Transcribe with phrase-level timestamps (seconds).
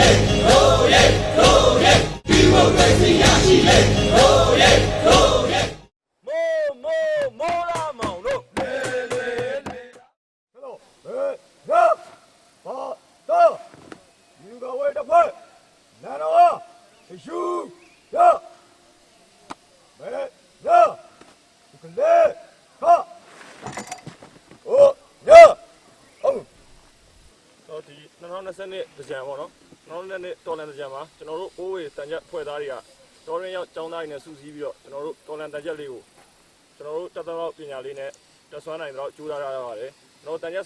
[0.00, 0.29] Hey!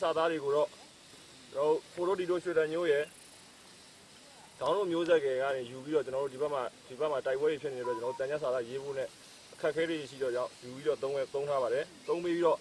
[0.04, 0.68] စာသားတွေကိုတော့
[1.52, 3.04] ကျွန်တော်ဖိုရိုဒီတို့ရွှေတန်ညိုးရဲ့
[4.60, 9.08] ဒေါင်းတို့မျိုးဆက်ငယ်ကနေယူပြီးတော့ကျွန်တော်တို့ဒီဘက်မှာဒီဘက်မှာတိုက်ပွဲတွေဖြစ်နေတဲ့အတွက်ကျွန်တော်တန်ကြစာသားရေးဖို့နဲ့
[9.54, 12.58] အခက်အခဲတွေရှိတော့ကြောင့်ယူပြီးတော့သုံးဝဲသုံးထားပါတယ်သုံးပြီးပြီးတော့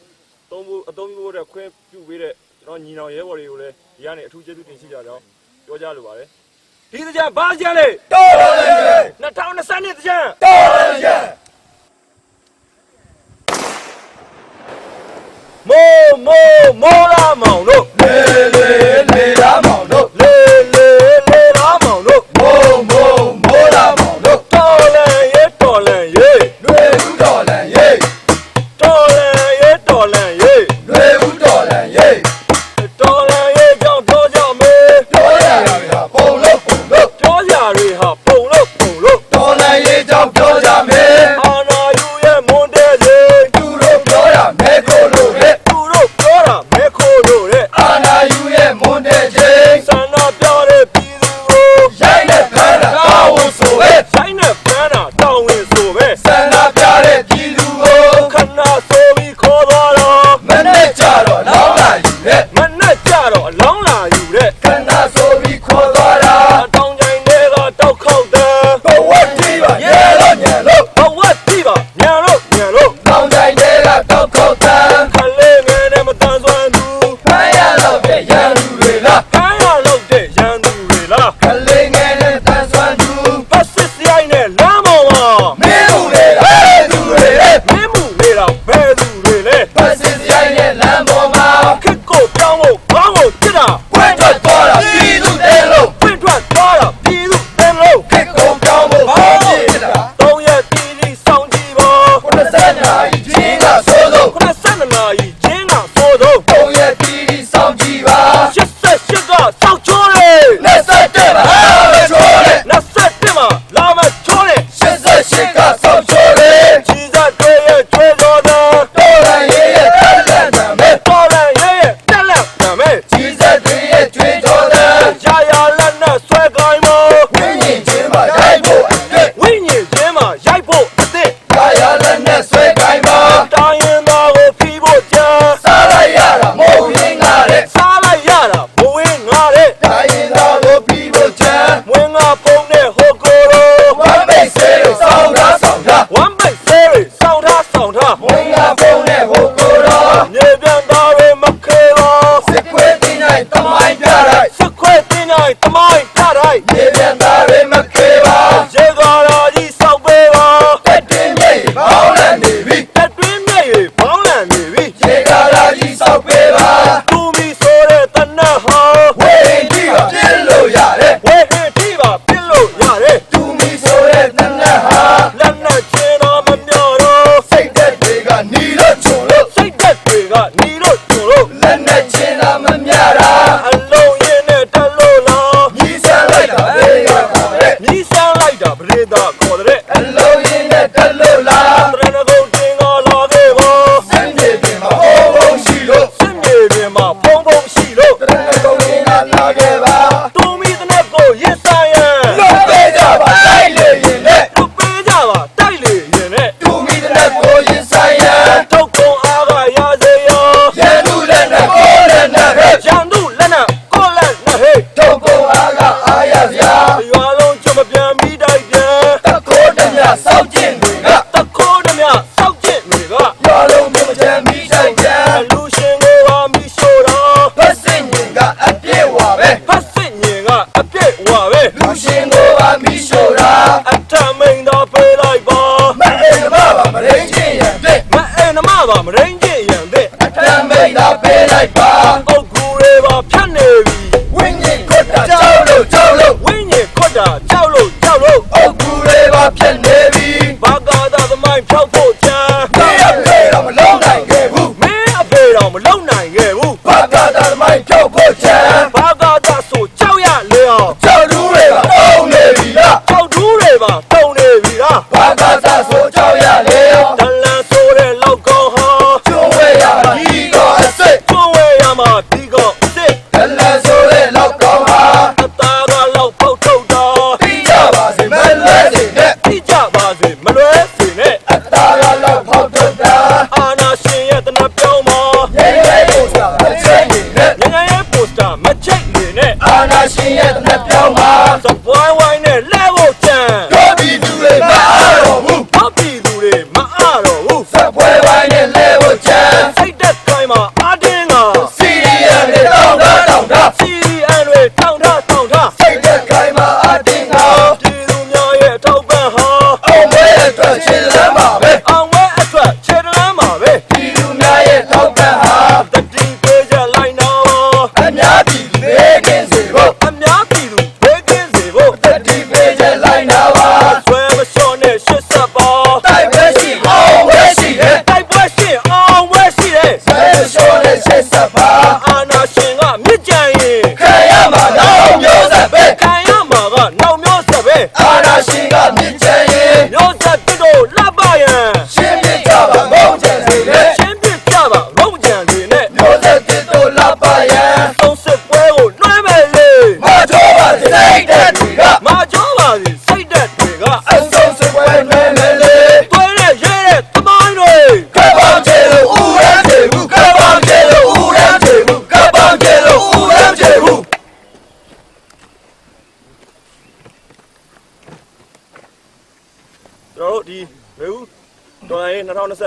[0.51, 5.21] သုံးဖို့အသုံးပြုဖို့အတွက်ခွင့်ပြုပေးတဲ့ကျွန်တော်ညီနောင်ရဲဘော်တွေကိုလည်းဒီကနေအထူးကျေးဇူးတင်ရှိကြကြောင်း
[5.65, 6.27] ပြောကြားလိုပါတယ်
[6.91, 8.41] ဒီကြဘာကြလဲတော်တ
[8.95, 10.09] ယ်2022ကြ
[10.43, 11.42] တော်တယ်ကြ
[16.27, 18.82] မိုးမိုးလာမောင်တို့လေလေ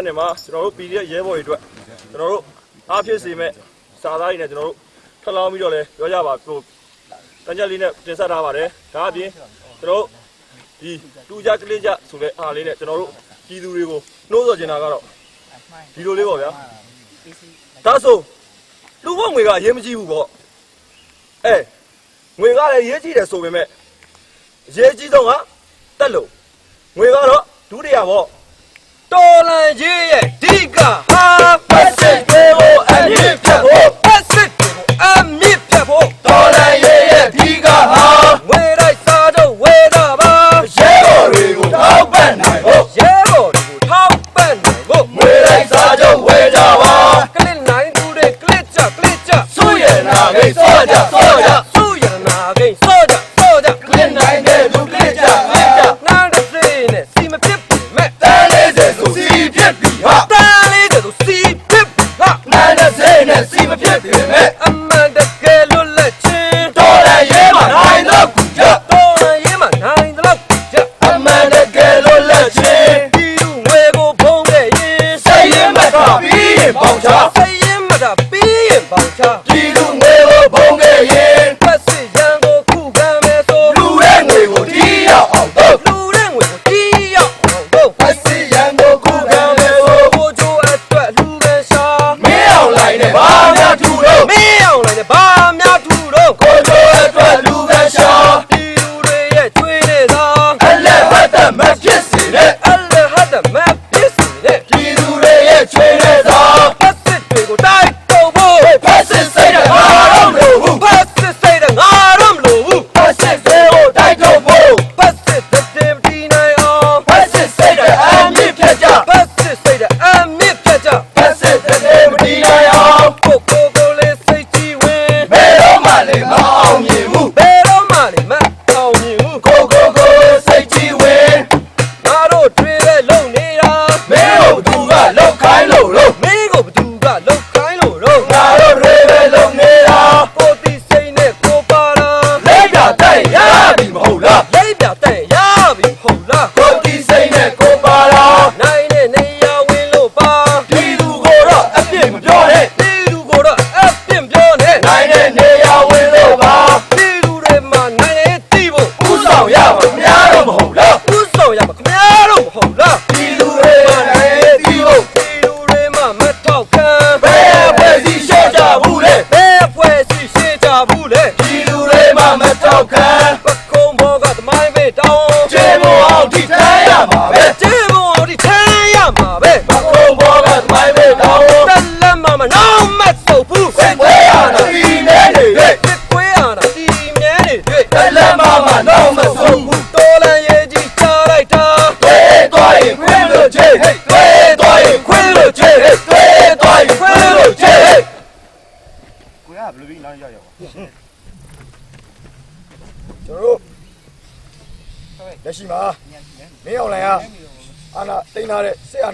[0.07, 1.61] နေမှာကျွန်တော်တို့ PDF ရဲဘော်တွေအတွက်
[2.13, 2.43] ကျွန်တော်တို့
[2.91, 3.53] အားဖြစ်စေမဲ့
[4.03, 4.77] စာသားတွေနဲ့ကျွန်တော်တို့
[5.23, 6.59] ထပ်လောင်းပြီးတော့လဲပြောကြပါကို
[7.47, 9.31] တန်ကြလေးနဲ့တင်ဆက်ထားပါတယ်ဒါအပြင်
[9.81, 10.05] ကျွန်တော်တို့
[10.81, 10.91] ဒီ
[11.29, 13.11] တူကြကလေးကြဆိုတဲ့အားလေးနဲ့ကျွန်တော်တို့
[13.47, 14.01] ပြည်သူတွေကို
[14.31, 15.03] နှိုးဆော်ချင်တာကတော့
[15.95, 16.51] ဒီလိုလေးပေါ့ဗျာ
[17.87, 18.17] ဒါဆို
[19.05, 20.27] လူဘုံငွေကရေးမကြည့်ဘူးပေါ့
[21.45, 21.57] အဲ
[22.41, 23.67] ငွေကလည်းရေးကြည့်တယ်ဆိုပေမဲ့
[24.77, 25.31] ရေးကြည့်ဆုံးက
[25.99, 26.29] တက်လို့
[26.99, 28.27] ငွေကတော့ဒုတိယပေါ့
[29.09, 31.05] Tola de Gilles, Tica,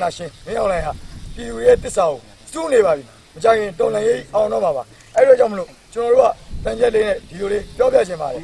[0.03, 0.93] နာရှင်မင်းအောင်လိုင်ဟာ
[1.35, 2.19] ပြည်သူရဲ့တစ္ဆာကို
[2.53, 3.05] စူးနေပါပြီ
[3.35, 4.83] မကြခင်တော်လှန်ရေးအောင်တော့မှာပါ
[5.15, 6.33] အဲ့ဒါကြောင့်မလို့ကျွန်တော်တို့
[6.65, 8.43] ကတန်ချက်လေးနဲ့ဒီလိုလေးပြောပြချင်ပါတယ်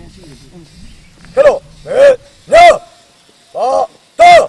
[1.34, 2.10] ခက်တော့ဟဲ့
[2.52, 3.66] ညဘာ
[4.20, 4.44] တော့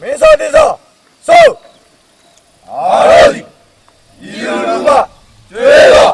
[0.00, 0.70] မင်းစောတိစော
[1.28, 1.46] ဆို
[2.68, 3.40] အားရစီ
[4.20, 4.90] ဒီလိုလူက
[5.50, 6.12] ကျွေးတော့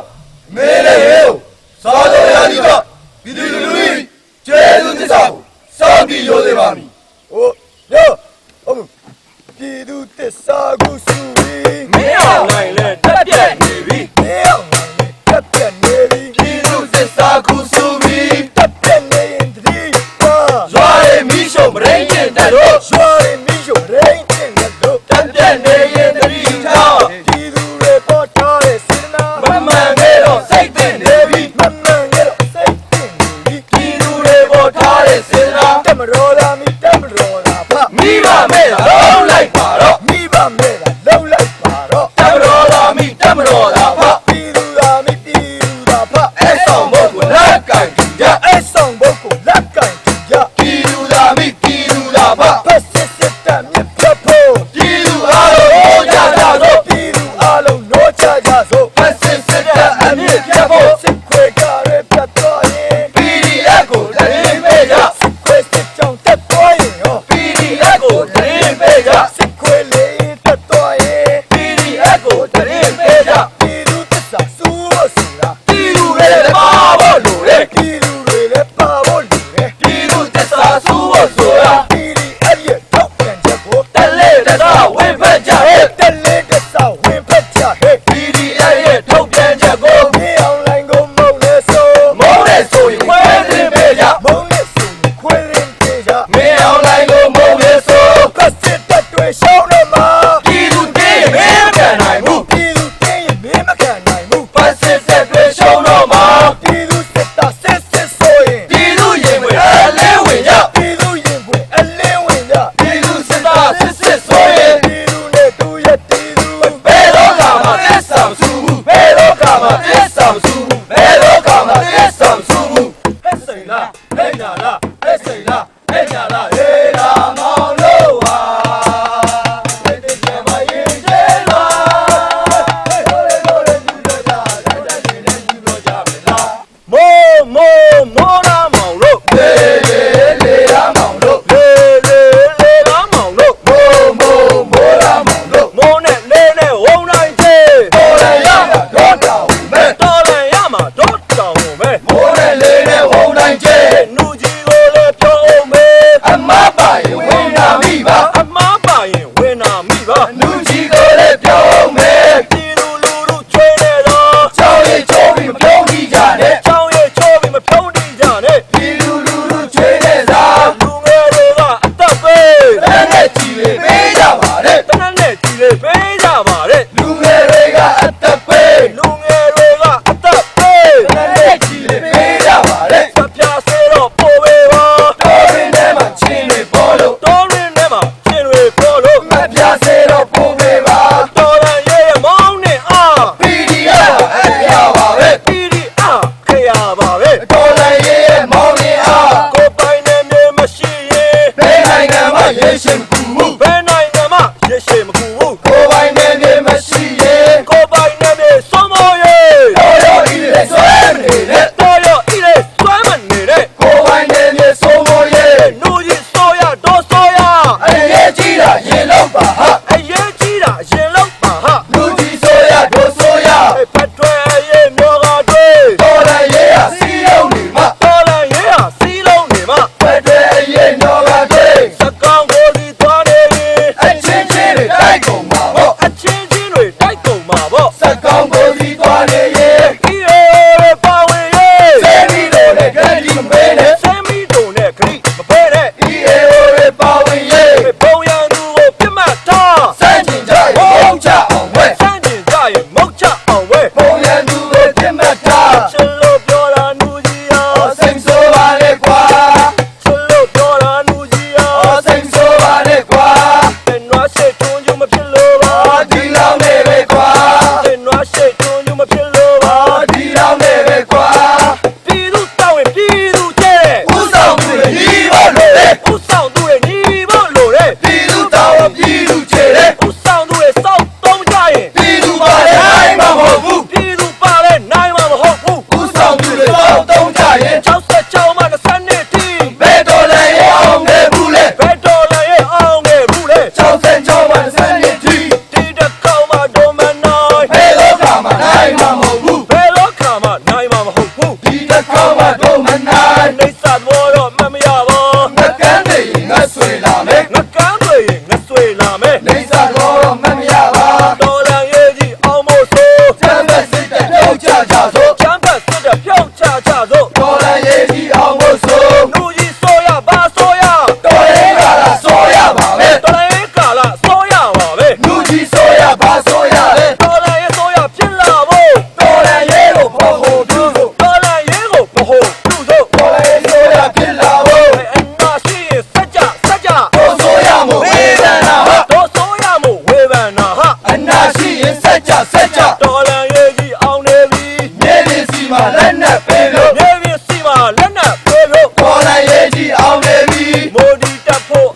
[0.54, 1.34] မင်းလည်းဟေး
[1.82, 2.68] စောတော်ရည်က
[3.24, 4.02] ဒီလူလူကြီး
[4.46, 5.32] ကျေးဇူးတင်ဆောင်
[5.78, 6.83] စောပြီးရိုးစေပါမည်
[9.64, 14.00] ပြည်သူတစ္ဆာကိုစုပြီးမင်းအောင်နိုင်လက်တက်ပြတ်နေပြီ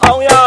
[0.09, 0.38] 야옹야옹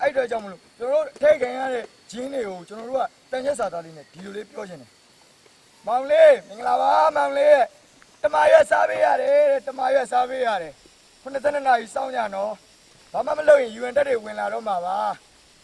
[0.00, 4.90] အဲ့တော့ကြောင့်မလို့ကျွန်တော်တို့ထိတ်ခံရတဲ့ဂျင်းတွေကိုကျွန်တော်တို့ကတန်ရက်စာသားလေးနဲ့ဒီလိုလေးပြောချင်တယ်
[5.86, 7.60] မောင်လေးမင်္ဂလာပါမောင်လေး
[8.22, 10.72] တမရွက်စားပေးရတယ်တမရွက်စားပေးရတယ်
[11.22, 12.52] 82နာရီစောင့်ကြနော်
[13.12, 14.98] ဘာမှမလုပ်ရင် UN တက်တွေဝင်လာတော့မှာပါ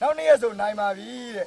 [0.01, 1.47] နောက်နေ့ရဆိုနိုင်ပါပြီတဲ့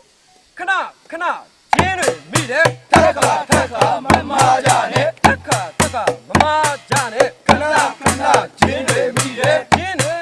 [0.58, 0.72] ခဏ
[1.12, 1.26] ခဏ
[1.74, 4.32] ဂျင်းတွေမိတယ်ထက်ခါထက်ခါမမ
[4.66, 6.46] ကြနဲ့ထက်ခါထက်ခါမမ
[6.90, 7.64] ကြနဲ့ခဏ
[8.02, 8.26] ခဏ
[8.60, 10.19] ဂျင်းတွေမိတယ်ဂျင်းတွေ